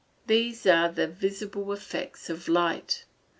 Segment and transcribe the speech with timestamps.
[0.25, 3.05] These are the visible effects of light.